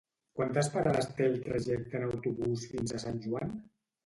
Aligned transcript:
Quantes 0.37 0.69
parades 0.75 1.09
té 1.19 1.27
el 1.33 1.37
trajecte 1.49 2.01
en 2.01 2.07
autobús 2.09 2.65
fins 2.73 2.97
a 2.97 3.03
Sant 3.05 3.23
Joan? 3.29 3.55